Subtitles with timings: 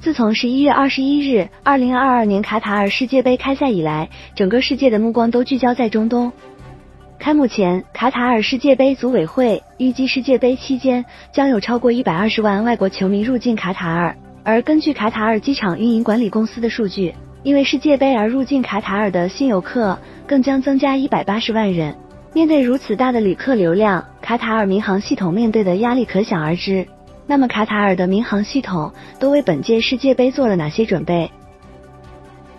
[0.00, 6.32] 自从十一月二十一日，二零二二年卡塔尔世界杯开赛以来，整个世界的目光都聚焦在中东。
[7.18, 14.16] 开幕前，卡塔尔世界杯组委会预计世界杯期间将有超过一百二十万外国球迷入境卡塔尔。
[14.44, 17.12] 而根据卡塔尔机场运营管理公司的数据，
[17.42, 21.92] 因为世界杯而入境卡塔尔的新游客更将增加一百八十万人。
[22.32, 26.86] 面对如此大的旅客流量，卡塔尔民航系统面对的压力可想而知。
[27.30, 28.90] 那么，卡塔尔的民航系统
[29.20, 31.30] 都为本届世界杯做了哪些准备？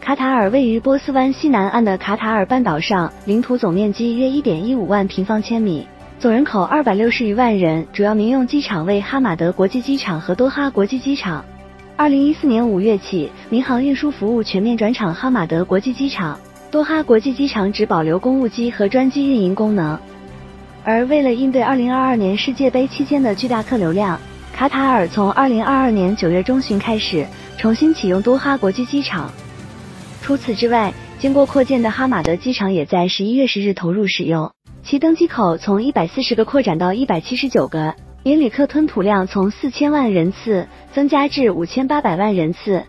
[0.00, 5.84] 卡塔尔位于波斯湾西南岸的卡塔尔半岛上，领土总面积约一点一五万平方千米，
[6.20, 11.44] 总人口二百六十余万人，主要民用机场为哈马德国际机场和多哈国际机场。
[11.96, 16.38] 二零一四年五月起，民航运输服务全面转场哈马德国际机场，
[16.70, 19.98] 多哈国际机场只保留公务机和专机运营功能。
[20.84, 24.18] 而为了应对二零二二年世界杯期间的巨大客流量，
[24.62, 27.26] 卡塔尔从二零二二年九月中旬开始
[27.58, 29.28] 重新启用多哈国际机场。
[30.20, 34.52] 除此之外，经过扩建的哈马德机场也在十一月十日投入使用，
[34.84, 42.84] 其登机口从一百四十个扩展到一百七十九个，年旅客吞吐量从四千万人次增加至五千八百万人次。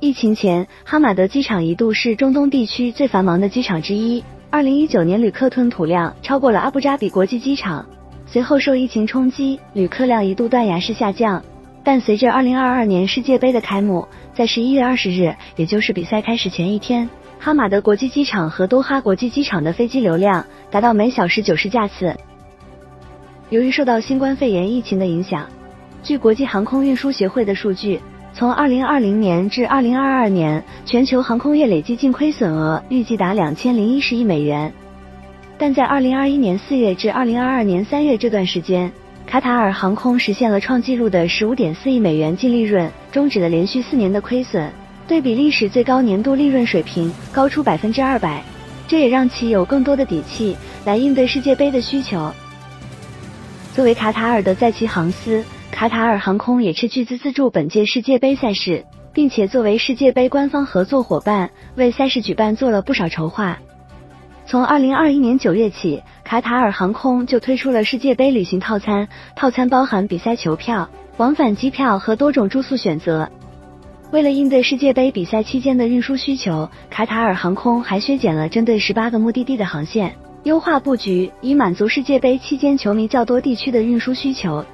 [0.00, 7.86] 疫情前，哈马德机场一度是中东地区最繁忙的机场之一，二零一九年旅客吞吐量超过了阿布扎比国际机场。
[8.32, 11.42] 随后受疫情冲击，旅客量一度断崖式下降。
[11.82, 22.14] 但随着二零二二年世界杯的开幕，在十一月二十日，也就是比赛开始前一天，哈马德国际机场和多哈国际机场的飞机流量达到每小时九十架次。
[23.48, 25.48] 由于受到新冠肺炎疫情的影响，
[26.04, 27.98] 据国际航空运输协会的数据，
[28.32, 34.72] 从二零二零年至二零二二年，全球航空业累计净亏损额预计达两千零一十亿美元。
[35.60, 38.90] 但在二零二一年四月至二零二二年三月这段时间，
[39.26, 44.72] 卡塔尔航空实现了创纪录的十五点四亿美元净利润，终止了连续四年的亏损，
[45.06, 48.42] 对比历史最高年度利润水平高出百分之二百，
[48.88, 52.32] 这也让其有更多的底气来应对世界杯的需求。
[53.74, 58.82] 作为卡塔尔的在旗航司，卡塔尔航空也斥巨资资助本届世界杯赛事，
[59.12, 63.58] 并且作为世界杯官方合作伙伴，为赛事举办做了不少筹划。
[64.50, 69.06] 从二零二一年九月起，卡塔尔航空就推出了世界杯旅行套餐，
[69.36, 73.30] 套餐包含比赛球票、往返机票和多种住宿选择。
[74.10, 84.66] 为了应对世界杯比赛期间的运输需求，卡塔尔航空还削减了针对十八个目的地的航线，优化布局，以满足世界杯期间球迷较多地区的运输需求。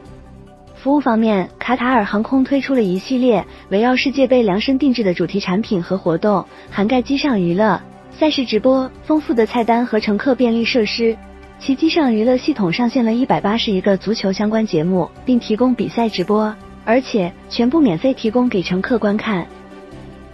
[0.74, 7.78] 服务方面，卡塔尔航空推出了一系列围绕世界杯量身定制的主题产品和活动，涵盖机上娱乐。
[8.18, 11.14] 赛事直播、丰富的菜单和乘客便利设施，
[11.58, 16.54] 其机上娱乐系统上线了一百八十一个足球相关节目，并提供比赛直播，
[16.86, 19.46] 而且全部免费提供给乘客观看。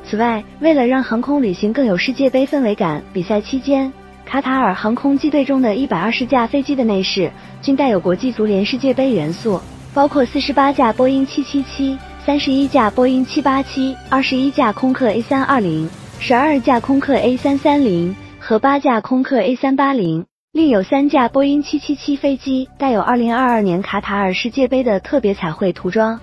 [0.04, 3.93] 此外，为了让航空旅行更有世界杯氛围感，比赛期间，
[4.25, 7.28] 卡塔尔航空机队中的一百二十架飞机的内饰
[7.60, 9.60] 均带有国际足联世界杯元素，
[9.93, 15.91] 包括四十八架波音七七七、三十一架波音七八七、二十一架空客 A 三二零。
[16.24, 26.20] 十二架空客 A 三三零和八架空客 A 三八零，另有三架波音七七七飞机带有二零二二年卡塔尔世界杯的特别彩绘涂装。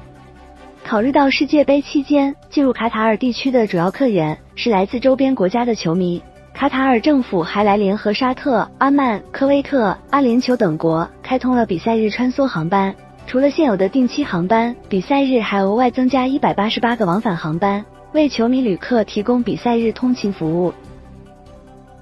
[0.85, 6.23] 考虑到世界杯期间进入卡塔尔地区的主要客源是来自周边国家的球迷，
[6.53, 12.95] 卡塔尔政府还来联合沙特、阿曼、科威特、阿联酋等国开通了比赛日穿梭航班。
[13.27, 17.83] 除了现有的定期航班，比赛日还额外增加一百八十八个往返航班。
[18.11, 20.73] 为球迷旅客提供比赛日通勤服务。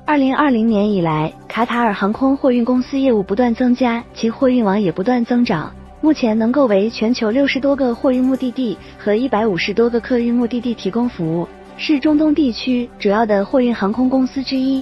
[0.06, 5.70] 二零二零年以来，卡塔尔航空货运公司业务不断增加，其货运网也不断增长，
[6.00, 14.82] 目前能够为全球六十多个货运目的地和一百五十多个客运目的地提供服务，是中东地区主要的货运航空公司之一。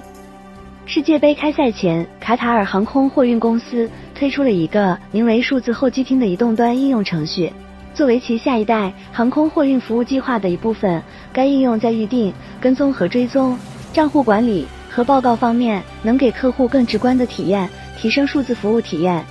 [0.86, 7.52] 世界杯开赛前，卡塔尔航空货运公司推出了一个名为“数字候机厅”的移动端应用程序。
[7.96, 11.02] 作为其下一代航空货运服务计划的一部分，
[11.32, 13.58] 该应用在预订、跟踪和追踪、
[13.94, 19.24] 账户管理和报告方面，能给客户更直观的体验，提升数字服务体验。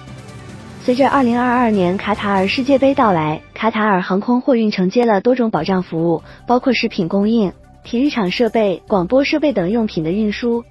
[0.80, 7.52] 随着2022年卡塔尔世界杯到来，卡塔尔航空货运承接了多种保障服务，包括食品供应、
[7.84, 10.64] 体育场设备、广播设备等用品的运输。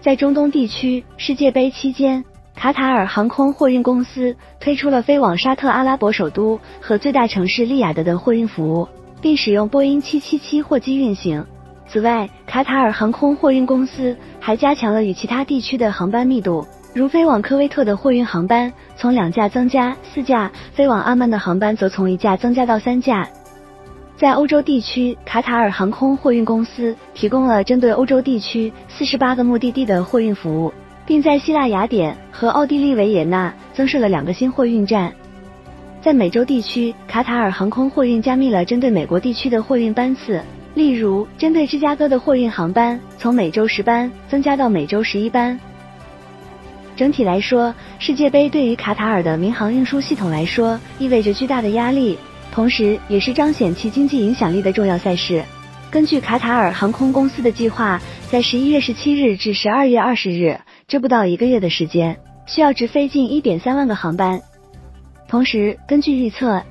[0.00, 2.24] 在中东地区，世界杯期间。
[2.56, 8.88] 卡塔尔航空货运公司推出了飞往沙特阿拉伯首都和最大城市利雅得的货运服务，
[9.20, 11.44] 并使用波音777货机运行。
[11.86, 23.28] 此外，卡塔尔航空货运公司还加强了与其他地区的航班密度，如飞往科威特的货运航班从两架增加四架，飞往阿曼的航班则从一架增加到三架。
[24.16, 30.72] 在欧洲地区，卡塔尔航空货运公司提供了针对欧洲地区四十八个目的地的货运服务，
[31.06, 35.12] 并在希腊雅典和奥地利维也纳增设了两个新货运站。
[36.02, 40.42] 在美洲地区，卡塔尔航空货运加密了针对美国地区的货运班次，
[40.74, 45.58] 例如针对芝加哥的货运航班从每周十班增加到每周十一班。
[46.94, 52.18] 整体来说，世界杯对于卡塔尔的民航运输系统来说意味着巨大的压力。
[52.52, 55.42] 同时，也是彰显其经济影响力的重要赛事。
[55.90, 60.56] 根据卡塔尔航空公司的计划，在十一月十七日至十二月二十日，
[60.86, 64.40] 这不到一个月的时间，需要直飞近一点三万个航班。
[65.26, 66.62] 同时，根据预测，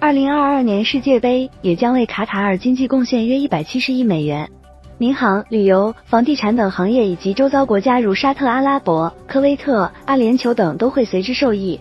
[0.00, 4.50] 二零二二年世界杯也将为卡塔尔经济贡献约一百七十亿美元。
[4.98, 11.80] 民航、旅游、房地产等行业以及周遭国家如沙特阿拉伯、科威特、阿联酋等都会随之受益。